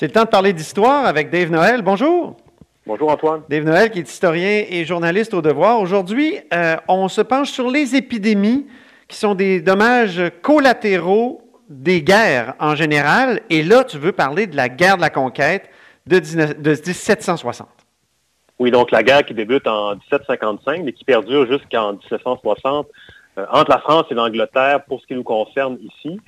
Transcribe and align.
C'est 0.00 0.06
le 0.06 0.12
temps 0.12 0.24
de 0.24 0.30
parler 0.30 0.54
d'histoire 0.54 1.04
avec 1.04 1.28
Dave 1.28 1.50
Noël. 1.50 1.82
Bonjour. 1.82 2.34
Bonjour 2.86 3.10
Antoine. 3.10 3.42
Dave 3.50 3.64
Noël 3.64 3.90
qui 3.90 3.98
est 3.98 4.10
historien 4.10 4.64
et 4.66 4.86
journaliste 4.86 5.34
au 5.34 5.42
devoir. 5.42 5.78
Aujourd'hui, 5.78 6.38
euh, 6.54 6.76
on 6.88 7.08
se 7.08 7.20
penche 7.20 7.50
sur 7.50 7.70
les 7.70 7.94
épidémies 7.94 8.66
qui 9.08 9.18
sont 9.18 9.34
des 9.34 9.60
dommages 9.60 10.22
collatéraux 10.40 11.42
des 11.68 12.00
guerres 12.00 12.54
en 12.60 12.74
général. 12.74 13.42
Et 13.50 13.62
là, 13.62 13.84
tu 13.84 13.98
veux 13.98 14.12
parler 14.12 14.46
de 14.46 14.56
la 14.56 14.70
guerre 14.70 14.96
de 14.96 15.02
la 15.02 15.10
conquête 15.10 15.68
de, 16.06 16.16
1760. 16.16 17.68
Oui, 18.58 18.70
donc 18.70 18.92
la 18.92 19.02
guerre 19.02 19.26
qui 19.26 19.34
débute 19.34 19.66
en 19.66 19.96
1755, 19.96 20.80
mais 20.82 20.94
qui 20.94 21.04
perdure 21.04 21.46
jusqu'en 21.46 21.92
1760 21.92 22.86
euh, 23.36 23.44
entre 23.52 23.70
la 23.70 23.78
France 23.80 24.06
et 24.10 24.14
l'Angleterre 24.14 24.82
pour 24.84 25.02
ce 25.02 25.06
qui 25.06 25.14
nous 25.14 25.24
concerne 25.24 25.76
ici. 25.82 26.18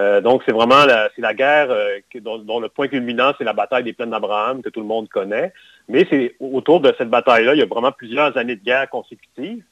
Euh, 0.00 0.20
donc, 0.20 0.42
c'est 0.46 0.52
vraiment 0.52 0.84
la, 0.84 1.10
la 1.18 1.34
guerre 1.34 1.70
euh, 1.70 1.98
dont, 2.20 2.60
le 2.60 2.68
point 2.68 2.88
culminant, 2.88 3.32
c'est 3.36 3.44
la 3.44 3.52
bataille 3.52 3.84
des 3.84 3.92
plaines 3.92 4.10
d'Abraham, 4.10 4.62
que 4.62 4.68
tout 4.68 4.80
le 4.80 4.86
monde 4.86 5.08
connaît. 5.08 5.52
Mais 5.88 6.06
c'est 6.10 6.34
autour 6.40 6.80
de 6.80 6.94
cette 6.96 7.10
bataille-là, 7.10 7.54
il 7.54 7.60
y 7.60 7.62
a 7.62 7.66
vraiment 7.66 7.92
plusieurs 7.92 8.36
années 8.36 8.56
de 8.56 8.64
guerre 8.64 8.88
consécutives. 8.88 9.62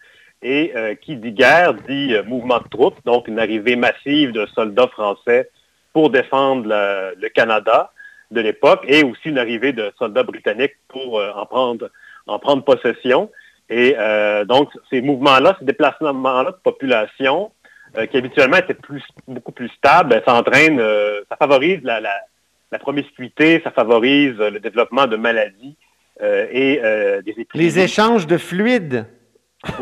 Et 0.42 0.72
qui 1.02 1.16
dit 1.16 1.32
guerre 1.32 1.74
dit 1.74 2.14
mouvement 2.26 2.60
de 2.60 2.68
troupes, 2.70 2.96
donc 3.04 3.28
une 3.28 3.38
arrivée 3.38 3.76
massive 3.76 4.32
de 4.32 4.46
soldats 4.54 4.88
français 4.88 5.50
pour 5.92 6.08
défendre 6.08 6.66
le 6.66 7.28
Canada 7.28 7.92
de 8.30 8.40
l'époque, 8.40 8.82
et 8.88 9.04
aussi 9.04 9.28
une 9.28 9.36
arrivée 9.36 9.74
de 9.74 9.92
soldats 9.98 10.22
britanniques 10.22 10.76
pour 10.88 11.20
en, 11.20 11.44
prendre, 11.44 11.90
en 12.26 12.38
prendre 12.38 12.64
possession. 12.64 13.30
Et 13.68 13.94
donc, 14.46 14.70
ces 14.88 15.02
mouvements-là, 15.02 15.56
ces 15.58 15.66
déplacements-là 15.66 16.52
de 16.52 16.56
population, 16.64 17.52
euh, 17.96 18.06
qui 18.06 18.16
habituellement 18.16 18.58
était 18.58 18.74
plus, 18.74 19.02
beaucoup 19.26 19.50
plus 19.50 19.68
stable, 19.70 20.10
ben, 20.10 20.22
ça 20.24 20.34
entraîne, 20.34 20.78
euh, 20.78 21.22
ça 21.28 21.36
favorise 21.36 21.80
la, 21.82 22.00
la, 22.00 22.78
promiscuité, 22.78 23.60
ça 23.64 23.72
favorise 23.72 24.38
le 24.38 24.60
développement 24.60 25.08
de 25.08 25.16
maladies 25.16 25.76
euh, 26.22 26.46
et 26.52 26.76
des 27.24 27.32
épidémies. 27.32 27.64
Les 27.64 27.80
échanges 27.80 28.28
de 28.28 28.38
fluides. 28.38 29.06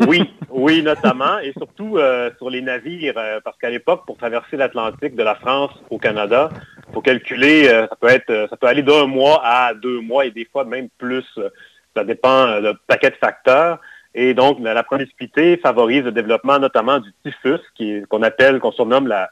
oui, 0.07 0.33
oui, 0.49 0.81
notamment, 0.81 1.37
et 1.39 1.53
surtout 1.53 1.99
sur 2.37 2.49
les 2.49 2.61
navires, 2.61 3.13
parce 3.45 3.57
qu'à 3.59 3.69
l'époque, 3.69 4.05
pour 4.07 4.17
traverser 4.17 4.57
l'Atlantique 4.57 5.15
de 5.15 5.23
la 5.23 5.35
France 5.35 5.71
au 5.91 5.99
Canada, 5.99 6.49
il 6.87 6.93
faut 6.93 7.01
calculer, 7.01 7.65
ça 7.65 7.95
peut 8.01 8.09
être, 8.09 8.47
ça 8.49 8.57
peut 8.57 8.67
aller 8.67 8.81
d'un 8.81 9.05
mois 9.05 9.39
à 9.45 9.73
deux 9.75 10.01
mois 10.01 10.25
et 10.25 10.31
des 10.31 10.45
fois 10.45 10.65
même 10.65 10.89
plus. 10.97 11.23
ça 11.95 12.03
dépend 12.03 12.59
d'un 12.59 12.73
paquet 12.87 13.11
de 13.11 13.15
facteurs. 13.15 13.79
Et 14.15 14.33
donc, 14.33 14.59
la, 14.59 14.83
promiscuité 14.83 15.57
favorise 15.57 16.03
le 16.03 16.11
développement 16.11 16.59
notamment 16.59 16.99
du 16.99 17.11
typhus, 17.23 17.59
qu'on 18.09 18.23
appelle, 18.23 18.59
qu'on 18.59 18.71
surnomme 18.71 19.07
la, 19.07 19.29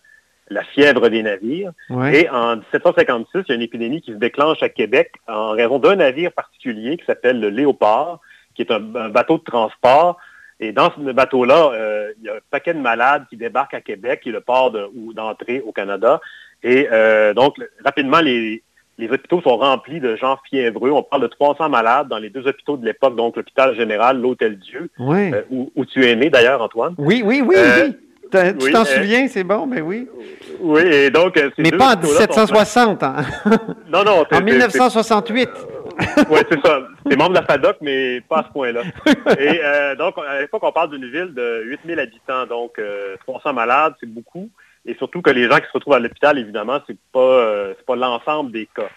fièvre 0.73 1.09
des 1.09 1.23
navires. 1.23 1.71
Et 2.13 2.29
en 2.29 2.57
1756, 2.57 3.27
il 3.33 3.43
y 3.49 3.51
a 3.51 3.55
une 3.55 3.61
épidémie 3.61 4.01
qui 4.01 4.11
se 4.11 4.17
déclenche 4.17 4.61
à 4.63 4.69
Québec 4.69 5.11
en 5.27 5.51
raison 5.51 5.79
d'un 5.79 5.97
navire 5.97 6.31
particulier 6.31 6.97
qui 6.97 7.05
s'appelle 7.05 7.39
le 7.39 7.49
Léopard, 7.49 8.19
qui 8.55 8.61
est 8.61 8.71
un, 8.71 8.79
bateau 8.79 9.39
de 9.39 9.43
transport. 9.43 10.17
Et 10.59 10.71
dans 10.71 10.91
ce 10.91 11.11
bateau-là, 11.11 11.71
euh, 11.73 12.11
il 12.19 12.25
y 12.25 12.29
a 12.29 12.35
un 12.35 12.39
paquet 12.49 12.73
de 12.73 12.79
malades 12.79 13.25
qui 13.29 13.37
débarquent 13.37 13.75
à 13.75 13.81
Québec, 13.81 14.21
qui 14.21 14.29
est 14.29 14.31
le 14.31 14.41
port 14.41 14.71
d'entrée 15.13 15.61
au 15.61 15.71
Canada. 15.71 16.19
Et 16.63 16.87
euh, 16.91 17.33
donc, 17.33 17.57
rapidement, 17.83 18.19
les, 18.19 18.63
les 18.97 19.09
hôpitaux 19.09 19.41
sont 19.41 19.57
remplis 19.57 19.99
de 19.99 20.15
gens 20.15 20.37
fiévreux. 20.49 20.91
On 20.91 21.03
parle 21.03 21.23
de 21.23 21.27
300 21.27 21.69
malades 21.69 22.07
dans 22.07 22.17
les 22.17 22.29
deux 22.29 22.47
hôpitaux 22.47 22.77
de 22.77 22.85
l'époque, 22.85 23.15
donc 23.15 23.35
l'hôpital 23.35 23.75
général, 23.75 24.19
l'Hôtel 24.19 24.57
Dieu, 24.57 24.89
euh, 24.99 25.41
où, 25.51 25.85
tu 25.85 26.05
es 26.05 26.15
né 26.15 26.29
d'ailleurs, 26.29 26.61
Antoine. 26.61 26.95
Oui, 26.97 27.21
oui, 27.23 27.43
oui, 27.45 27.55
euh, 27.57 27.87
oui. 27.87 27.95
Tu 28.59 28.71
t'en 28.71 28.81
euh, 28.81 28.85
souviens, 28.85 29.27
c'est 29.27 29.43
bon, 29.43 29.67
mais 29.67 29.81
oui. 29.81 30.07
Oui, 30.59 30.81
et 30.81 31.09
donc... 31.09 31.39
mais 31.57 31.71
pas 31.71 31.95
en 31.95 32.01
1760, 32.01 33.03
hein? 33.03 33.15
Non, 33.89 34.03
non. 34.03 34.25
En 34.29 34.41
1968. 34.41 35.49
oui, 36.29 36.39
c'est 36.51 36.61
ça. 36.65 36.79
C'est 37.09 37.15
membre 37.15 37.29
de 37.29 37.35
la 37.35 37.43
FADOC, 37.43 37.77
mais 37.81 38.19
pas 38.21 38.39
à 38.39 38.43
ce 38.43 38.51
point-là. 38.51 38.81
et 39.39 39.95
donc, 39.97 40.15
à 40.27 40.41
l'époque, 40.41 40.63
on 40.63 40.71
parle 40.71 40.89
d'une 40.89 41.09
ville 41.09 41.33
de 41.33 41.63
8000 41.65 41.99
habitants, 41.99 42.45
donc 42.47 42.81
300 43.25 43.53
malades, 43.53 43.93
c'est 43.99 44.09
beaucoup 44.09 44.49
et 44.87 44.95
surtout 44.95 45.21
que 45.21 45.29
les 45.29 45.49
gens 45.49 45.57
qui 45.57 45.67
se 45.67 45.73
retrouvent 45.73 45.95
à 45.95 45.99
l'hôpital, 45.99 46.39
évidemment, 46.39 46.79
c'est 46.87 46.97
pas 47.11 47.19
euh, 47.19 47.73
pas 47.85 47.95
l'ensemble 47.97 48.51
des 48.51 48.67
cas. 48.73 48.89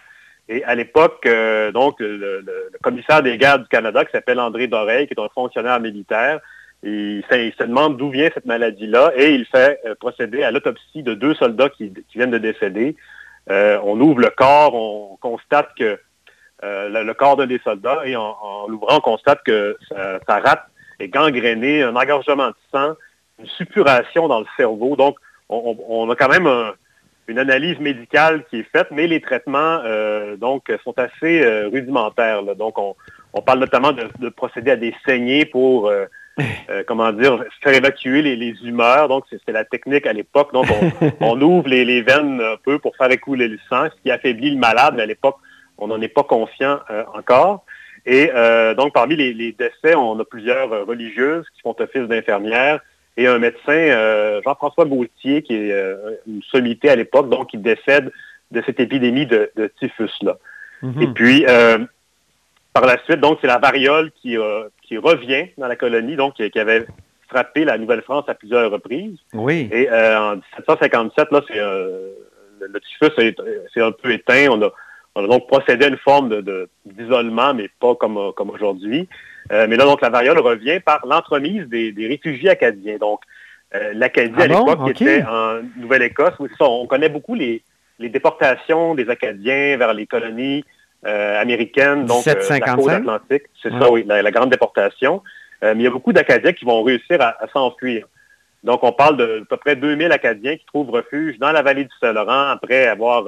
Et 0.47 0.63
à 0.63 0.73
l'époque, 0.73 1.25
euh, 1.25 1.71
donc, 1.71 1.99
le, 1.99 2.43
commissaire 2.81 3.21
des 3.21 3.37
guerres 3.37 3.59
du 3.59 3.67
Canada, 3.67 4.05
qui 4.05 4.11
s'appelle 4.11 4.39
André 4.39 4.67
Dorey, 4.67 5.05
qui 5.05 5.13
est 5.13 5.19
un 5.19 5.29
fonctionnaire 5.35 5.79
militaire, 5.81 6.39
il, 6.83 7.23
se 7.29 7.63
demande 7.63 7.97
d'où 7.97 8.09
vient 8.09 8.29
cette 8.33 8.45
maladie-là 8.45 9.11
et 9.15 9.35
il 9.35 9.45
fait 9.45 9.79
euh, 9.85 9.93
procéder 9.95 10.43
à 10.43 10.49
l'autopsie 10.49 11.03
de 11.03 11.13
deux 11.13 11.35
soldats 11.35 11.69
qui, 11.69 11.93
viennent 12.15 12.31
de 12.31 12.37
décéder. 12.37 12.95
on 13.49 13.99
ouvre 13.99 14.21
le 14.21 14.29
corps, 14.29 14.73
on 14.73 15.17
constate 15.17 15.69
que 15.77 15.99
le, 16.63 17.13
corps 17.13 17.35
d'un 17.35 17.47
des 17.47 17.59
soldats 17.63 18.01
et 18.05 18.15
en, 18.15 18.67
l'ouvrant, 18.67 18.97
on 18.97 19.01
constate 19.01 19.43
que 19.43 19.77
sa, 19.89 20.39
rate 20.39 20.65
est 20.99 21.09
gangrénée, 21.09 21.83
un 21.83 21.95
engorgement 21.95 22.47
de 22.47 22.55
sang, 22.71 22.93
une 23.39 23.47
suppuration 23.47 24.27
dans 24.27 24.39
le 24.39 24.47
cerveau. 24.57 24.95
Donc, 24.95 25.17
on, 25.51 26.09
a 26.09 26.15
quand 26.15 26.29
même 26.29 26.47
une 27.27 27.39
analyse 27.39 27.79
médicale 27.79 28.43
qui 28.49 28.59
est 28.59 28.71
faite, 28.71 28.87
mais 28.91 29.07
les 29.07 29.21
traitements 29.21 29.79
euh, 29.85 30.35
donc 30.35 30.71
sont 30.83 30.97
assez 30.97 31.41
euh, 31.41 31.69
rudimentaires. 31.69 32.43
Donc, 32.55 32.77
on, 32.77 33.41
parle 33.41 33.59
notamment 33.59 33.93
de, 33.93 34.29
procéder 34.29 34.71
à 34.71 34.75
des 34.75 34.93
saignées 35.05 35.45
pour, 35.45 35.87
euh, 35.87 36.05
comment 36.87 37.11
dire, 37.11 37.43
faire 37.63 37.73
évacuer 37.73 38.21
les, 38.21 38.53
humeurs. 38.63 39.07
Donc, 39.07 39.25
c'était 39.29 39.51
la 39.53 39.65
technique 39.65 40.05
à 40.05 40.13
l'époque. 40.13 40.51
Donc, 40.53 40.67
on, 41.21 41.41
ouvre 41.41 41.69
les, 41.69 42.01
veines 42.01 42.41
un 42.41 42.57
peu 42.63 42.79
pour 42.79 42.95
faire 42.97 43.11
écouler 43.11 43.47
le 43.47 43.57
sang, 43.69 43.85
ce 43.85 44.01
qui 44.01 44.11
affaiblit 44.11 44.51
le 44.51 44.59
malade, 44.59 44.95
mais 44.95 45.03
à 45.03 45.07
l'époque, 45.07 45.37
on 45.77 45.87
n'en 45.87 46.01
est 46.01 46.09
pas 46.09 46.23
conscient 46.23 46.79
encore. 47.15 47.63
Et 48.05 48.29
donc, 48.77 48.93
parmi 48.93 49.15
les, 49.15 49.33
les, 49.33 49.53
décès, 49.53 49.95
on 49.95 50.19
a 50.19 50.25
plusieurs 50.25 50.85
religieuses 50.85 51.45
qui 51.55 51.61
font 51.61 51.75
office 51.79 52.07
d'infirmières, 52.07 52.81
et 53.17 53.27
un 53.27 53.39
médecin, 53.39 53.71
euh, 53.71 54.41
Jean-François 54.43 54.85
Gauthier, 54.85 55.41
qui 55.41 55.53
est 55.55 55.71
euh, 55.71 56.15
une 56.27 56.41
sommité 56.43 56.89
à 56.89 56.95
l'époque, 56.95 57.29
donc 57.29 57.49
qui 57.49 57.57
décède 57.57 58.11
de 58.51 58.61
cette 58.65 58.79
épidémie 58.79 59.25
de, 59.25 59.51
typhus-là. 59.79 60.37
Mhm. 60.81 61.01
Et 61.01 61.07
puis, 61.07 61.45
euh, 61.47 61.77
par 62.73 62.85
la 62.85 62.97
suite, 63.03 63.19
donc, 63.19 63.39
c'est 63.41 63.47
la 63.47 63.59
variole 63.59 64.11
qui, 64.21 64.37
qui 64.83 64.97
revient 64.97 65.47
dans 65.57 65.67
la 65.67 65.75
colonie, 65.75 66.15
donc 66.15 66.35
qui, 66.35 66.59
avait 66.59 66.85
frappé 67.29 67.65
la 67.65 67.77
Nouvelle-France 67.77 68.25
à 68.27 68.33
plusieurs 68.33 68.71
reprises. 68.71 69.17
Oui. 69.33 69.69
Et 69.71 69.89
en 69.89 70.35
1757, 70.35 71.31
là, 71.31 71.41
c'est, 71.47 71.59
le, 71.59 72.79
typhus 72.79 73.33
s'est 73.73 73.81
un 73.81 73.91
peu 73.91 74.11
éteint. 74.11 74.47
On 74.49 74.61
a, 74.61 74.71
on 75.15 75.25
a 75.25 75.27
donc 75.27 75.47
procédé 75.47 75.85
à 75.85 75.87
une 75.89 75.97
forme 75.97 76.29
de, 76.29 76.69
d'isolement, 76.85 77.53
mais 77.53 77.69
pas 77.79 77.95
comme, 77.95 78.31
comme 78.35 78.49
aujourd'hui. 78.49 79.07
Euh, 79.51 79.67
mais 79.67 79.75
là, 79.75 79.85
donc, 79.85 80.01
la 80.01 80.09
variole 80.09 80.39
revient 80.39 80.79
par 80.79 81.05
l'entremise 81.05 81.67
des, 81.67 81.93
réfugiés 82.07 82.49
acadiens. 82.49 82.97
Donc, 82.97 83.21
euh, 83.75 83.91
l'Acadie, 83.93 84.33
à 84.39 84.43
ah 84.43 84.47
l'époque, 84.47 84.89
était 84.89 85.23
en 85.23 85.61
Nouvelle-Écosse. 85.77 86.33
on 86.59 86.87
connaît 86.87 87.09
beaucoup 87.09 87.35
les, 87.35 87.61
déportations 87.99 88.95
des 88.95 89.09
Acadiens 89.09 89.77
vers 89.77 89.93
les 89.93 90.07
colonies 90.07 90.63
euh, 91.05 91.39
américaines, 91.39 92.05
donc 92.05 92.25
la 92.25 92.59
côte 92.75 92.89
atlantique. 92.89 93.43
C'est 93.61 93.71
ça, 93.71 93.91
oui, 93.91 94.03
la, 94.05 94.31
grande 94.31 94.49
déportation. 94.49 95.21
mais 95.61 95.75
il 95.75 95.81
y 95.81 95.87
a 95.87 95.91
beaucoup 95.91 96.13
d'Acadiens 96.13 96.53
qui 96.53 96.65
vont 96.65 96.81
réussir 96.83 97.21
à, 97.21 97.35
s'enfuir. 97.51 98.07
Donc, 98.63 98.83
on 98.83 98.91
parle 98.91 99.17
de 99.17 99.41
à 99.41 99.45
peu 99.49 99.57
près 99.57 99.75
2000 99.75 100.11
Acadiens 100.11 100.55
qui 100.55 100.65
trouvent 100.65 100.91
refuge 100.91 101.39
dans 101.39 101.51
la 101.51 101.61
vallée 101.61 101.85
du 101.85 101.95
Saint-Laurent 101.99 102.49
après 102.49 102.87
avoir, 102.87 103.25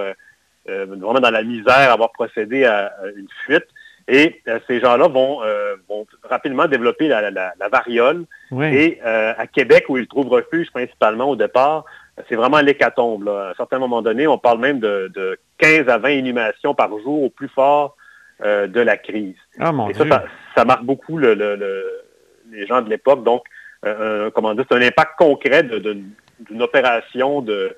vraiment 0.66 1.20
dans 1.20 1.32
la 1.32 1.44
misère, 1.44 1.92
avoir 1.92 2.12
procédé 2.12 2.66
à 2.66 2.94
une 3.16 3.28
fuite. 3.46 3.68
Et 4.08 4.42
euh, 4.48 4.60
ces 4.68 4.80
gens-là 4.82 5.08
vont, 5.08 5.44
euh, 5.44 5.76
vont, 5.88 6.06
rapidement 6.24 6.68
développer 6.68 7.08
la, 7.08 7.32
la, 7.32 7.54
la 7.58 7.70
variole. 7.70 8.26
Et 8.62 9.00
euh, 9.06 9.34
à 9.38 9.48
Québec, 9.48 9.86
où 9.90 9.98
ils 9.98 10.08
trouvent 10.08 10.30
refuge 10.30 10.70
principalement 10.72 11.30
au 11.30 11.36
départ, 11.36 11.86
c'est 12.28 12.36
vraiment 12.36 12.60
l'hécatombe. 12.60 13.28
À 13.30 13.52
un 13.52 13.54
certain 13.56 13.80
moment 13.80 14.02
donné, 14.02 14.28
on 14.28 14.38
parle 14.38 14.60
même 14.60 14.80
de, 14.80 15.12
de 15.14 15.40
15 15.58 15.88
à 15.88 15.98
20 15.98 16.10
inhumations 16.10 16.76
par 16.76 16.90
jour 17.00 17.24
au 17.24 17.30
plus 17.30 17.48
fort 17.48 17.96
de 18.44 18.82
la 18.82 18.98
crise. 18.98 19.38
Ah, 19.58 19.72
mon 19.72 19.88
et 19.88 19.94
ça, 19.94 20.06
ça, 20.54 20.66
marque 20.66 20.84
beaucoup 20.84 21.18
le, 21.18 21.34
le, 21.34 22.04
les 22.52 22.68
gens 22.68 22.82
de 22.82 22.90
l'époque. 22.90 23.24
Donc, 23.24 23.44
comment 24.34 24.54
dire, 24.54 24.66
c'est 24.70 24.78
un 24.78 24.82
impact 24.82 25.14
concret 25.18 25.64
d'une 25.64 26.62
opération 26.62 27.42
de, 27.42 27.76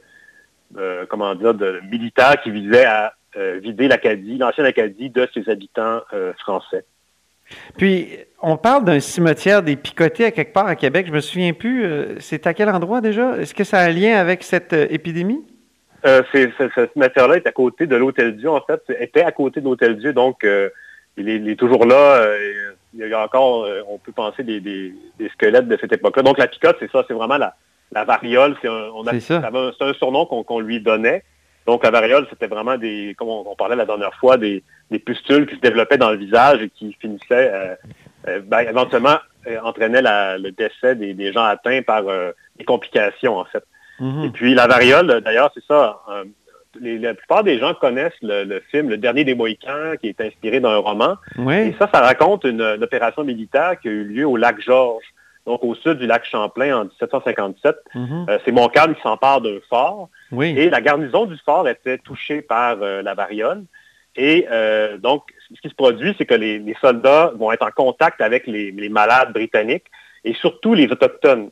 comment 1.08 1.36
dire, 1.36 1.54
de 1.54 1.80
militaire 1.90 2.42
qui 2.42 2.50
visait 2.52 2.86
à 2.86 3.14
vider 3.36 3.88
l'Acadie, 3.88 4.38
l'ancienne 4.38 4.66
Acadie, 4.66 5.10
de 5.10 5.28
ses 5.34 5.50
habitants 5.50 6.02
euh, 6.14 6.34
français. 6.40 6.86
Puis, 7.78 8.08
on 8.42 8.58
parle 8.58 8.86
d'un 8.86 9.00
cimetière 9.00 9.62
des 9.62 9.76
Picotés 9.76 10.26
à 10.26 10.32
quelque 10.32 10.54
part 10.54 10.68
à 10.68 10.76
Québec. 10.76 11.08
Je 11.08 11.12
me 11.12 11.20
souviens 11.20 11.54
plus. 11.54 11.86
Euh, 11.86 12.20
c'est 12.20 12.48
à 12.48 12.54
quel 12.54 12.70
endroit 12.70 13.02
déjà? 13.02 13.38
Est-ce 13.38 13.54
que 13.54 13.64
ça 13.64 13.80
a 13.80 13.86
un 13.86 13.92
lien 13.92 14.18
avec 14.18 14.44
cette 14.44 14.74
épidémie? 14.74 15.44
ce 16.04 16.88
cimetière-là 16.94 17.38
est 17.38 17.48
à 17.48 17.52
côté 17.52 17.88
de 17.88 17.96
l'Hôtel 17.96 18.38
Dieu, 18.38 18.50
en 18.50 18.62
fait. 18.62 18.80
était 19.00 19.24
à 19.24 19.32
côté 19.32 19.60
de 19.60 19.66
l'Hôtel 19.66 19.98
Dieu, 19.98 20.14
donc 20.14 20.46
il 21.18 21.28
est, 21.28 21.56
toujours 21.56 21.84
là. 21.88 22.28
il 22.94 23.08
y 23.08 23.12
a 23.12 23.24
encore, 23.24 23.68
on 23.90 23.98
peut 23.98 24.12
penser, 24.12 24.44
des, 24.44 24.94
squelettes 25.34 25.68
de 25.68 25.76
cette 25.82 25.94
époque-là. 25.94 26.22
Donc, 26.22 26.38
la 26.38 26.46
picote, 26.46 26.78
c'est 26.80 26.92
ça. 26.92 27.04
C'est 27.08 27.16
vraiment 27.16 27.38
la, 27.38 27.56
variole. 28.04 28.56
C'est 28.62 28.68
un, 28.68 28.92
un 29.08 29.94
surnom 29.96 30.28
qu'on 30.28 30.60
lui 30.60 30.80
donnait. 30.80 31.24
Donc, 31.66 31.84
la 31.84 31.92
variole, 31.92 32.28
c'était 32.30 32.48
vraiment 32.48 32.78
des, 32.78 33.16
comme 33.18 33.30
on, 33.30 33.56
parlait 33.56 33.76
la 33.76 33.86
dernière 33.86 34.14
fois, 34.16 34.38
des, 34.38 34.64
pustules 35.06 35.48
qui 35.48 35.56
se 35.56 35.62
développaient 35.62 35.98
dans 35.98 36.12
le 36.12 36.18
visage 36.18 36.62
et 36.62 36.70
qui 36.70 36.94
finissaient, 37.00 37.52
euh, 37.54 37.76
euh, 38.28 38.42
ben, 38.44 38.62
éventuellement, 38.62 39.18
entraînaient 39.64 40.02
le 40.02 40.50
décès 40.52 40.96
des, 40.96 41.34
gens 41.34 41.44
atteints 41.44 41.82
par 41.82 42.04
des 42.58 42.66
complications, 42.66 43.38
en 43.38 43.46
fait. 43.46 43.64
Mm-hmm. 44.00 44.26
Et 44.26 44.30
puis, 44.30 44.54
la 44.54 44.68
variole, 44.68 45.22
d'ailleurs, 45.22 45.52
c'est 45.54 45.64
ça. 45.66 46.02
la 46.82 47.14
plupart 47.14 47.44
des 47.44 47.60
gens 47.60 47.74
connaissent 47.74 48.14
le, 48.22 48.60
film 48.72 48.90
Le 48.90 48.98
Dernier 48.98 49.24
des 49.24 49.36
Mohicans, 49.36 49.98
qui 50.02 50.08
est 50.08 50.22
inspiré 50.22 50.60
d'un 50.60 50.78
roman. 50.78 51.18
Et 51.52 51.76
ça, 51.80 51.90
ça 51.94 52.02
raconte 52.02 52.44
une, 52.44 52.62
opération 52.62 53.24
militaire 53.24 53.80
qui 53.80 53.88
a 53.88 53.92
eu 53.92 54.04
lieu 54.04 54.26
au 54.26 54.38
lac 54.38 54.60
Georges 54.62 55.14
donc 55.46 55.64
au 55.64 55.76
sud 55.76 56.00
du 56.00 56.08
lac 56.08 56.26
Champlain 56.26 56.76
en 56.76 56.84
1757. 56.86 57.76
Mhm. 57.94 58.26
Euh, 58.30 58.40
c'est 58.44 58.52
Montcalm 58.52 58.96
qui 58.96 59.02
s'empare 59.02 59.42
d'un 59.42 59.60
fort. 59.70 60.10
Et 60.32 60.70
la 60.70 60.82
garnison 60.82 61.26
du 61.26 61.38
fort 61.38 61.68
était 61.68 61.98
touchée 61.98 62.42
par 62.42 62.82
euh, 62.82 63.02
la 63.02 63.14
variole. 63.14 63.64
Et 64.16 64.48
euh, 64.50 64.98
donc, 64.98 65.24
ce 65.54 65.62
qui 65.62 65.70
se 65.70 65.76
produit, 65.76 66.16
c'est 66.18 66.26
que 66.26 66.34
les, 66.34 66.76
soldats 66.82 67.32
vont 67.36 67.52
être 67.52 67.66
en 67.66 67.72
contact 67.72 68.22
avec 68.22 68.48
les, 68.48 68.90
malades 68.90 69.34
britanniques 69.34 69.86
et 70.24 70.34
surtout 70.34 70.74
les 70.74 70.88
Autochtones, 70.88 71.50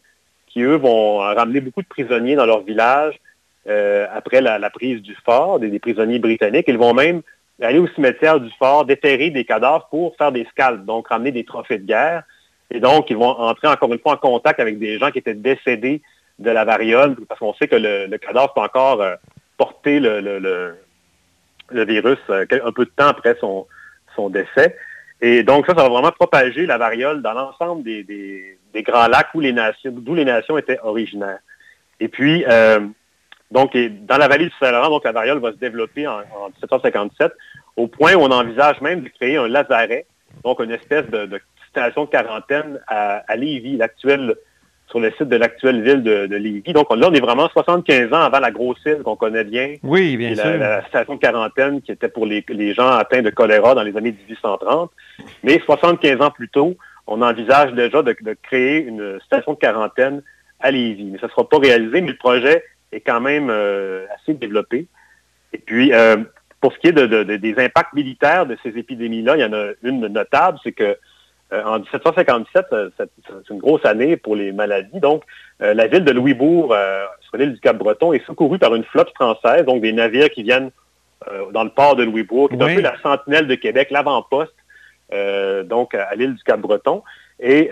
qui, 0.47 0.61
eux, 0.61 0.75
vont 0.75 1.17
ramener 1.17 1.61
beaucoup 1.61 1.81
de 1.81 1.87
prisonniers 1.87 2.35
dans 2.35 2.45
leur 2.45 2.61
village 2.61 3.19
après 3.65 4.41
la, 4.41 4.69
prise 4.69 5.01
du 5.01 5.15
fort, 5.25 5.59
des, 5.59 5.79
prisonniers 5.79 6.19
britanniques. 6.19 6.65
Ils 6.67 6.77
vont 6.77 6.93
même 6.93 7.21
aller 7.61 7.79
au 7.79 7.87
cimetière 7.87 8.39
du 8.39 8.49
fort, 8.57 8.85
déterrer 8.85 9.29
des 9.29 9.45
cadavres 9.45 9.87
pour 9.89 10.15
faire 10.15 10.31
des 10.31 10.45
scalps, 10.45 10.85
donc 10.85 11.07
ramener 11.09 11.31
des 11.31 11.43
trophées 11.43 11.77
de 11.77 11.85
guerre. 11.85 12.23
Et 12.71 12.79
donc, 12.79 13.09
ils 13.09 13.17
vont 13.17 13.29
entrer 13.29 13.67
encore 13.67 13.91
une 13.93 13.99
fois 13.99 14.13
en 14.13 14.17
contact 14.17 14.59
avec 14.59 14.79
des 14.79 14.97
gens 14.97 15.11
qui 15.11 15.19
étaient 15.19 15.35
décédés 15.35 16.01
de 16.43 16.51
la 16.51 16.65
variole, 16.65 17.15
parce 17.27 17.39
qu'on 17.39 17.53
sait 17.55 17.67
que 17.67 17.75
le, 17.75 18.17
cadavre 18.17 18.53
peut 18.53 18.61
encore 18.61 19.01
euh, 19.01 19.15
porter 19.57 19.99
le, 19.99 20.75
virus 21.71 22.19
euh, 22.29 22.45
un 22.63 22.71
peu 22.71 22.85
de 22.85 22.91
temps 22.95 23.07
après 23.07 23.35
son, 23.39 23.65
décès. 24.29 24.77
Et 25.21 25.43
donc, 25.43 25.65
ça, 25.65 25.73
ça 25.73 25.83
va 25.83 25.89
vraiment 25.89 26.11
propager 26.11 26.65
la 26.65 26.77
variole 26.77 27.21
dans 27.21 27.33
l'ensemble 27.33 27.83
des, 27.83 28.57
grands 28.75 29.07
lacs 29.07 29.33
les 29.35 29.53
d'où 29.85 30.15
les 30.15 30.25
nations 30.25 30.57
étaient 30.57 30.79
originaires. 30.83 31.39
Et 31.99 32.07
puis, 32.07 32.45
euh, 32.47 32.79
donc, 33.49 33.75
dans 33.75 34.17
la 34.17 34.27
vallée 34.27 34.45
du 34.45 34.53
Saint-Laurent, 34.59 34.89
donc 34.89 35.03
la 35.03 35.11
variole 35.11 35.39
va 35.39 35.51
se 35.51 35.57
développer 35.57 36.07
en, 36.07 36.19
1757, 36.61 37.31
au 37.77 37.87
point 37.87 38.13
où 38.13 38.19
on 38.19 38.31
envisage 38.31 38.81
même 38.81 39.01
de 39.01 39.09
créer 39.09 39.37
un 39.37 39.47
lazaret, 39.47 40.05
donc 40.43 40.59
une 40.59 40.71
espèce 40.71 41.07
de 41.09 41.39
station 41.73 42.05
de 42.05 42.09
quarantaine 42.09 42.79
à, 42.87 43.35
Lévis, 43.35 43.77
l'actuelle, 43.77 44.35
sur 44.93 44.99
le 44.99 45.09
site 45.13 45.27
de 45.27 45.37
l'actuelle 45.37 45.81
ville 45.81 46.03
de, 46.03 46.35
Lévis. 46.35 46.71
Donc 46.71 46.95
là, 46.95 47.07
on 47.09 47.13
est 47.13 47.19
vraiment 47.19 47.49
75 47.49 48.13
ans 48.13 48.21
avant 48.21 48.39
la 48.39 48.51
grosse 48.51 48.77
île 48.85 49.01
qu'on 49.03 49.15
connaît 49.15 49.43
bien. 49.43 49.73
Oui, 49.81 50.17
bien 50.17 50.35
sûr. 50.35 50.55
La, 50.55 50.85
station 50.85 51.15
de 51.15 51.19
quarantaine 51.19 51.81
qui 51.81 51.91
était 51.91 52.09
pour 52.09 52.27
les, 52.27 52.43
gens 52.75 52.89
atteints 52.89 53.23
de 53.23 53.31
choléra 53.31 53.73
dans 53.73 53.81
les 53.81 53.97
années 53.97 54.15
1830. 54.29 54.91
Mais 55.41 55.59
75 55.65 56.21
ans 56.21 56.29
plus 56.29 56.47
tôt, 56.47 56.77
on 57.07 57.23
envisage 57.23 57.73
déjà 57.73 58.03
de, 58.03 58.15
créer 58.43 58.85
une 58.85 59.19
station 59.25 59.53
de 59.53 59.57
quarantaine 59.57 60.21
à 60.59 60.69
Lévis. 60.69 61.05
Mais 61.05 61.17
ça 61.17 61.25
ne 61.25 61.31
sera 61.31 61.49
pas 61.49 61.57
réalisé, 61.57 61.99
mais 62.01 62.11
le 62.11 62.17
projet 62.17 62.63
est 62.91 63.01
quand 63.01 63.19
même 63.19 63.49
euh, 63.49 64.05
assez 64.15 64.35
développé. 64.35 64.85
Et 65.53 65.57
puis, 65.57 65.91
euh, 65.91 66.17
pour 66.61 66.71
ce 66.71 66.77
qui 66.77 66.89
est 66.89 66.93
des 66.93 67.55
impacts 67.57 67.93
militaires 67.93 68.45
de 68.45 68.55
ces 68.61 68.77
épidémies-là, 68.77 69.37
il 69.37 69.41
y 69.41 69.45
en 69.45 69.53
a 69.53 69.71
une 69.81 70.05
notable, 70.05 70.59
c'est 70.63 70.71
que 70.71 70.95
en 71.65 71.79
1757, 71.79 72.65
euh, 72.71 72.89
c'est 72.97 73.49
une 73.49 73.59
grosse 73.59 73.85
année 73.85 74.17
pour 74.17 74.35
les 74.35 74.51
maladies. 74.51 74.99
Donc, 74.99 75.23
euh, 75.61 75.73
la 75.73 75.87
ville 75.87 76.03
de 76.03 76.11
Louisbourg, 76.11 76.75
sur 77.21 77.37
l'île 77.37 77.53
du 77.53 77.59
Cap-Breton, 77.59 78.13
est 78.13 78.25
secourue 78.25 78.59
par 78.59 78.73
une 78.75 78.83
flotte 78.83 79.11
française, 79.15 79.65
donc 79.65 79.81
des 79.81 79.93
navires 79.93 80.29
qui 80.29 80.43
viennent 80.43 80.71
dans 81.53 81.63
le 81.63 81.69
port 81.69 81.95
de 81.95 82.03
Louisbourg, 82.03 82.49
qui 82.49 82.55
est 82.55 82.61
un 82.61 82.75
peu 82.75 82.81
la 82.81 82.99
sentinelle 83.01 83.47
de 83.47 83.55
Québec, 83.55 83.91
l'avant-poste, 83.91 84.53
donc 85.65 85.95
à 85.95 86.13
l'île 86.15 86.35
du 86.35 86.43
Cap-Breton. 86.43 87.01
Et 87.39 87.71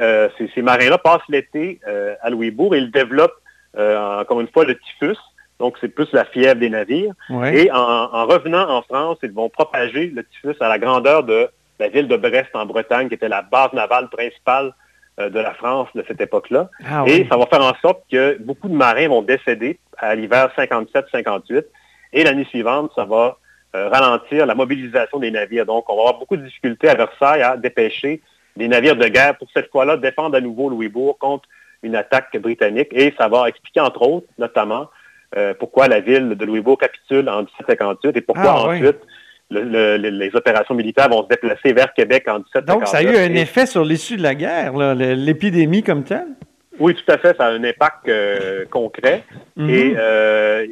ces, 0.55 0.61
marins-là 0.61 0.97
passent 0.97 1.27
l'été 1.27 1.81
à 2.21 2.29
Louisbourg 2.29 2.73
et 2.75 2.77
ils 2.77 2.91
développent, 2.91 3.41
encore 3.77 4.39
une 4.39 4.47
fois, 4.47 4.63
le 4.63 4.77
typhus. 4.79 5.17
Donc, 5.59 5.75
c'est 5.81 5.89
plus 5.89 6.07
la 6.13 6.23
fièvre 6.23 6.61
des 6.61 6.69
navires. 6.69 7.13
Et 7.51 7.69
en, 7.71 7.75
en, 7.77 8.25
revenant 8.25 8.69
en 8.69 8.81
France, 8.83 9.17
ils 9.21 9.33
vont 9.33 9.49
propager 9.49 10.07
le 10.07 10.23
typhus 10.23 10.55
à 10.61 10.69
la 10.69 10.79
grandeur 10.79 11.25
de 11.25 11.49
la 11.81 11.89
ville 11.89 12.07
de 12.07 12.15
Brest 12.15 12.51
en 12.53 12.65
Bretagne, 12.65 13.09
qui 13.09 13.15
était 13.15 13.27
la 13.27 13.41
base 13.41 13.73
navale 13.73 14.07
principale 14.09 14.73
euh, 15.19 15.29
de 15.29 15.39
la 15.39 15.53
France 15.53 15.89
de 15.95 16.03
cette 16.07 16.21
époque-là. 16.21 16.69
Ah 16.85 17.03
et 17.07 17.27
ça 17.27 17.37
va 17.37 17.45
faire 17.47 17.63
en 17.63 17.75
sorte 17.81 18.03
que 18.09 18.37
beaucoup 18.39 18.69
de 18.69 18.75
marins 18.75 19.07
vont 19.07 19.23
décéder 19.23 19.79
à 19.97 20.15
l'hiver 20.15 20.51
57-58. 20.57 21.65
Et 22.13 22.23
l'année 22.23 22.45
suivante, 22.45 22.91
ça 22.95 23.05
va 23.05 23.37
euh, 23.75 23.89
ralentir 23.89 24.45
la 24.45 24.53
mobilisation 24.53 25.17
des 25.19 25.31
navires. 25.31 25.65
Donc, 25.65 25.89
on 25.89 25.95
va 25.95 26.01
avoir 26.01 26.19
beaucoup 26.19 26.37
de 26.37 26.43
difficultés 26.43 26.87
à 26.87 26.95
Versailles 26.95 27.41
à 27.41 27.57
dépêcher 27.57 28.21
des 28.55 28.67
navires 28.67 28.95
de 28.95 29.07
guerre 29.07 29.37
pour 29.37 29.47
cette 29.53 29.71
fois-là 29.71 29.97
défendre 29.97 30.35
à 30.37 30.41
nouveau 30.41 30.69
Louisbourg 30.69 31.17
contre 31.17 31.47
une 31.81 31.95
attaque 31.95 32.37
britannique. 32.37 32.89
Et 32.91 33.13
ça 33.17 33.27
va 33.27 33.49
expliquer, 33.49 33.79
entre 33.79 34.03
autres, 34.03 34.27
notamment, 34.37 34.87
euh, 35.35 35.53
pourquoi 35.57 35.87
la 35.87 35.99
ville 36.01 36.35
de 36.35 36.45
Louisbourg 36.45 36.77
capitule 36.77 37.27
en 37.27 37.43
1758 37.43 38.17
et 38.17 38.21
pourquoi 38.21 38.51
ah 38.51 38.67
ensuite 38.67 38.99
les 39.51 40.31
opérations 40.33 40.75
militaires 40.75 41.09
vont 41.09 41.23
se 41.23 41.27
déplacer 41.27 41.73
vers 41.73 41.93
Québec 41.93 42.23
en 42.27 42.39
1759. 42.39 42.79
Donc, 42.79 42.87
ça 42.87 42.97
a 42.97 43.03
eu 43.03 43.15
un 43.15 43.35
effet 43.35 43.65
sur 43.65 43.83
l'issue 43.83 44.17
de 44.17 44.23
la 44.23 44.35
guerre, 44.35 44.73
l'épidémie 44.95 45.83
comme 45.83 46.03
telle? 46.03 46.27
Oui, 46.79 46.95
tout 46.95 47.11
à 47.11 47.17
fait. 47.17 47.35
Ça 47.37 47.45
a 47.45 47.51
un 47.51 47.63
impact 47.63 48.07
euh, 48.07 48.65
concret. 48.69 49.23
Mhm. 49.55 49.69
Et 49.69 49.93
euh, 49.97 50.65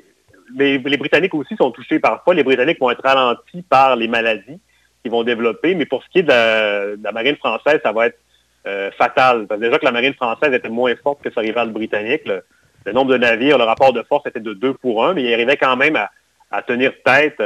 les 0.58 0.98
Britanniques 0.98 1.36
aussi 1.36 1.56
sont 1.56 1.72
touchés 1.72 2.00
parfois. 2.00 2.34
Les 2.34 2.44
Britanniques 2.44 2.80
vont 2.80 2.90
être 2.90 3.04
ralentis 3.04 3.62
par 3.70 3.96
les 3.96 4.08
maladies 4.08 4.60
qu'ils 5.02 5.12
vont 5.12 5.24
développer. 5.24 5.76
Mais 5.76 5.86
pour 5.86 6.04
ce 6.04 6.10
qui 6.10 6.20
est 6.20 6.24
de 6.24 7.04
la, 7.04 7.12
marine 7.12 7.36
française, 7.36 7.80
ça 7.84 7.92
va 7.92 8.08
être 8.08 8.18
euh, 8.66 8.92
fatal. 8.98 9.46
Parce 9.48 9.60
que 9.60 9.66
déjà 9.66 9.78
que 9.78 9.86
la 9.86 9.92
marine 9.92 10.14
française 10.14 10.54
était 10.54 10.70
moins 10.70 10.96
forte 10.96 11.22
que 11.22 11.32
sa 11.32 11.42
rivale 11.42 11.70
britannique. 11.70 12.22
Le, 12.26 12.44
nombre 12.92 13.12
de 13.12 13.18
navires, 13.18 13.60
le 13.60 13.66
rapport 13.66 13.94
de 13.94 14.02
force 14.02 14.26
était 14.26 14.40
de 14.40 14.54
2 14.54 14.74
pour 14.74 15.06
1, 15.06 15.14
mais 15.14 15.24
il 15.24 15.32
arrivait 15.32 15.58
quand 15.58 15.76
même 15.76 15.96
à, 15.96 16.10
à 16.52 16.62
tenir 16.62 16.94
tête 17.04 17.40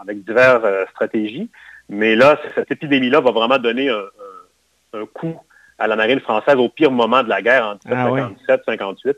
avec 0.00 0.24
diverses 0.24 0.62
euh, 0.64 0.84
stratégies. 0.90 1.50
Mais 1.88 2.14
là, 2.14 2.38
cette 2.54 2.70
épidémie-là 2.70 3.20
va 3.20 3.32
vraiment 3.32 3.58
donner 3.58 3.88
un, 3.90 5.06
coup 5.06 5.40
à 5.78 5.86
la 5.86 5.96
marine 5.96 6.20
française 6.20 6.56
au 6.56 6.68
pire 6.68 6.90
moment 6.90 7.22
de 7.22 7.28
la 7.28 7.42
guerre 7.42 7.66
en 7.66 7.74
1757-58. 7.90 8.96
Ah 9.06 9.12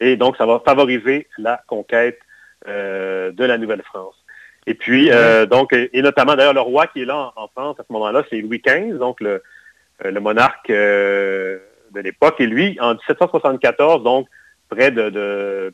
et 0.00 0.16
donc, 0.16 0.36
ça 0.36 0.46
va 0.46 0.60
favoriser 0.64 1.28
la 1.38 1.62
conquête 1.66 2.18
euh, 2.68 3.32
de 3.32 3.44
la 3.44 3.58
Nouvelle-France. 3.58 4.14
Et 4.66 4.74
puis, 4.74 5.10
euh, 5.10 5.46
donc, 5.46 5.72
et, 5.72 6.02
notamment, 6.02 6.36
d'ailleurs, 6.36 6.54
le 6.54 6.60
roi 6.60 6.86
qui 6.86 7.02
est 7.02 7.06
là 7.06 7.32
en, 7.36 7.48
France 7.48 7.76
à 7.78 7.84
ce 7.86 7.92
moment-là, 7.92 8.22
c'est 8.28 8.40
Louis 8.40 8.62
XV, 8.64 8.98
donc 8.98 9.20
le, 9.20 9.42
monarque 10.20 10.68
de 10.68 11.60
l'époque. 11.94 12.36
Et 12.40 12.46
lui, 12.46 12.78
en 12.80 12.92
1774, 12.92 14.02
donc, 14.02 14.26
près 14.68 14.90
de 14.90 15.72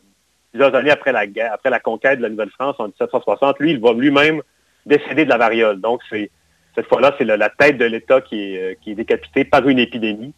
plusieurs 0.56 0.75
années 0.75 0.90
après 0.90 1.12
la 1.12 1.25
après 1.52 1.70
la 1.70 1.80
conquête 1.80 2.18
de 2.18 2.22
la 2.22 2.30
Nouvelle-France 2.30 2.76
en 2.78 2.86
1760, 2.86 3.58
lui, 3.60 3.72
il 3.72 3.80
va 3.80 3.92
lui-même 3.92 4.40
décéder 4.86 5.25
de 5.25 5.30
la 5.30 5.36
variole. 5.36 5.80
Donc, 5.80 6.00
c'est 6.08 6.30
cette 6.75 6.86
fois-là, 6.86 7.14
c'est 7.18 7.25
la, 7.25 7.48
tête 7.50 7.78
de 7.78 7.84
l'État 7.84 8.20
qui 8.20 8.54
est, 8.54 8.76
euh, 8.86 8.94
décapitée 8.94 9.44
par 9.44 9.66
une 9.68 9.78
épidémie. 9.78 10.34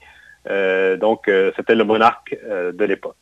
Euh, 0.48 0.96
donc, 0.96 1.28
euh, 1.28 1.50
c'était 1.56 1.75
le 1.75 1.84
monarque 1.84 2.37
de 2.75 2.84
l'époque. 2.84 3.16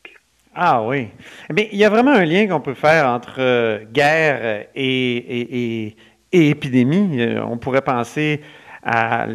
Ah 0.54 0.82
oui. 0.82 1.08
Mais 1.50 1.62
eh 1.62 1.74
il 1.74 1.78
y 1.78 1.84
a 1.84 1.90
vraiment 1.90 2.12
un 2.12 2.24
lien 2.24 2.46
qu'on 2.46 2.60
peut 2.60 2.74
faire 2.74 3.08
entre 3.08 3.80
guerre 3.92 4.66
et, 4.74 5.86
et, 5.86 5.96
épidémie. 6.32 7.26
On 7.46 7.58
pourrait 7.58 7.82
penser 7.82 8.40
à 8.82 9.26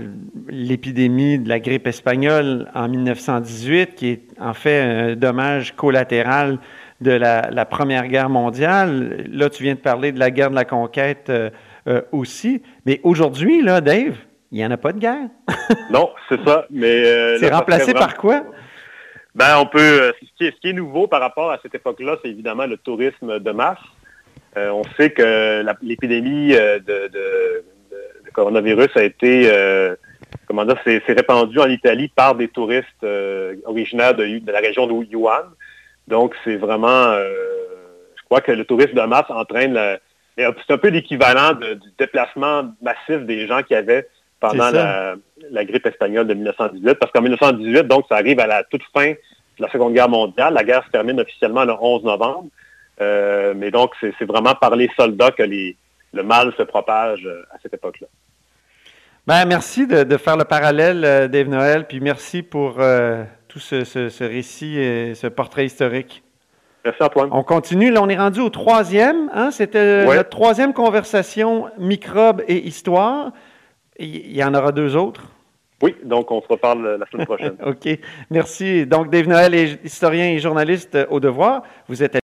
l'épidémie 0.48 1.38
de 1.38 1.50
la 1.50 1.60
grippe 1.60 1.86
espagnole 1.86 2.70
en 2.74 2.88
1918, 2.88 3.96
qui 3.96 4.08
est 4.10 4.22
en 4.40 4.54
fait 4.54 4.80
un 4.80 5.16
dommage 5.16 5.76
collatéral 5.76 6.58
de 7.02 7.12
la, 7.12 7.66
Première 7.66 8.08
Guerre 8.08 8.30
mondiale. 8.30 9.26
Là, 9.32 9.50
tu 9.50 9.64
viens 9.64 9.74
de 9.74 9.80
parler 9.80 10.12
de 10.12 10.20
la 10.20 10.32
guerre 10.32 10.52
de 10.52 10.56
la 10.56 10.66
conquête 10.66 11.30
euh, 11.30 11.50
euh, 11.88 12.02
aussi. 12.12 12.62
Mais 12.86 13.02
aujourd'hui, 13.04 13.62
là, 13.62 13.82
Dave, 13.82 14.16
il 14.52 14.58
n'y 14.58 14.66
en 14.66 14.72
a 14.72 14.78
pas 14.78 14.94
de 14.94 15.00
guerre. 15.00 15.28
non, 15.90 16.12
c'est 16.30 16.40
ça. 16.46 16.66
Mais 16.70 17.06
euh, 17.06 17.38
c'est 17.40 17.50
remplacé 17.50 17.94
par 17.94 18.16
quoi? 18.18 18.44
Ben, 19.34 19.58
on 19.58 19.66
peut. 19.66 20.14
Ce 20.40 20.50
qui, 20.52 20.68
est, 20.68 20.74
nouveau 20.74 21.08
par 21.08 21.22
rapport 21.22 21.52
à 21.52 21.60
cette 21.62 21.74
époque-là, 21.74 22.18
c'est 22.22 22.30
évidemment 22.30 22.66
le 22.66 22.78
tourisme 22.78 23.40
de 23.40 23.52
masse. 23.52 23.80
on 24.56 24.84
sait 24.98 25.12
que 25.12 25.64
l'épidémie 25.82 26.50
de, 26.52 27.64
coronavirus 28.34 28.90
a 28.96 29.04
été, 29.04 29.50
comment 30.48 30.66
dire, 30.66 30.78
s'est 30.84 31.02
répandue 31.08 31.60
en 31.60 31.70
Italie 31.70 32.10
par 32.14 32.36
des 32.36 32.50
touristes 32.50 33.06
originaires 33.66 34.16
de, 34.16 34.40
de, 34.40 34.52
la 34.52 34.60
région 34.60 34.86
de 34.86 35.06
Yuan. 35.06 35.46
Donc, 36.12 36.36
c'est 36.44 36.58
vraiment, 36.58 36.88
euh, 36.88 37.34
je 38.18 38.24
crois 38.26 38.42
que 38.42 38.52
le 38.52 38.66
tourisme 38.66 38.94
de 38.94 39.02
masse 39.02 39.30
entraîne, 39.30 39.80
c'est 40.38 40.74
un 40.74 40.78
peu 40.78 40.90
l'équivalent 40.90 41.54
du 41.54 41.90
déplacement 41.98 42.66
massif 42.82 43.26
des 43.26 43.48
gens 43.48 43.64
qui 43.64 43.74
avaient 43.74 44.08
pendant 44.42 44.72
la, 44.72 45.66
grippe 45.66 45.86
espagnole 45.86 46.28
de 46.28 46.34
1918, 46.34 46.96
parce 46.96 47.12
qu'en 47.14 47.22
1918, 47.22 47.84
donc, 47.84 48.06
ça 48.10 48.16
arrive 48.16 48.42
à 48.42 48.48
la 48.48 48.64
toute 48.66 48.84
fin 48.94 49.12
de 49.12 49.18
la 49.60 49.72
Seconde 49.72 49.94
Guerre 49.94 50.10
mondiale. 50.10 50.54
La 50.54 50.66
guerre 50.66 50.84
se 50.86 50.92
termine 50.92 51.20
officiellement 51.20 51.64
le 51.64 51.74
11 51.80 52.04
novembre. 52.04 52.50
mais 53.00 53.72
donc, 53.72 53.92
c'est 54.02 54.26
vraiment 54.26 54.54
par 54.56 54.76
les 54.76 54.90
soldats 54.98 55.32
que 55.32 55.44
les, 55.44 55.78
le 56.14 56.24
mal 56.24 56.52
se 56.58 56.64
propage 56.64 57.26
à 57.52 57.58
cette 57.62 57.74
époque-là. 57.74 58.08
Ben, 59.28 59.46
merci 59.46 59.88
de, 59.88 60.18
faire 60.18 60.36
le 60.36 60.44
parallèle, 60.44 61.30
Dave 61.30 61.48
Noël, 61.48 61.86
puis 61.88 62.02
merci 62.02 62.42
pour 62.42 62.82
tout 63.52 63.60
ce, 63.60 64.24
récit 64.24 64.78
et 64.78 65.14
ce 65.14 65.28
portrait 65.28 65.66
historique. 65.66 66.24
Merci 66.86 67.04
Antoine. 67.04 67.30
On 67.32 67.44
continue. 67.44 67.92
Là, 67.92 68.02
on 68.02 68.08
est 68.08 68.18
rendu 68.18 68.40
au 68.40 68.50
troisième. 68.50 69.30
Hein? 69.34 69.52
C'était 69.52 70.06
notre 70.06 70.30
troisième 70.30 70.74
conversation 70.74 71.68
microbe 71.78 72.44
et 72.48 72.66
histoire. 72.66 73.32
Il 74.00 74.36
y 74.36 74.44
en 74.44 74.54
aura 74.54 74.72
deux 74.72 74.96
autres? 74.96 75.24
Oui, 75.84 75.96
donc 76.04 76.32
on 76.32 76.42
se 76.42 76.48
reparle 76.48 76.98
la 76.98 77.06
semaine 77.08 77.26
prochaine. 77.28 77.56
OK. 77.66 78.00
Merci. 78.30 78.86
Donc, 78.86 79.10
Dave 79.10 79.28
Noël 79.28 79.54
est 79.54 79.84
historien 79.84 80.26
et 80.26 80.40
journaliste 80.40 80.98
au 81.10 81.20
Devoir. 81.20 81.64
Vous 81.88 82.04
êtes 82.04 82.16